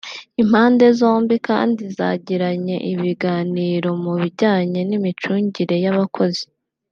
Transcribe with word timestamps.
Impande 0.41 0.85
zombi 0.99 1.35
kandi 1.47 1.83
zagiranye 1.97 2.75
ibiganiro 2.91 3.89
mu 4.03 4.11
bijyanye 4.21 4.79
n’imicungire 4.89 5.75
y’abakozi 5.85 6.45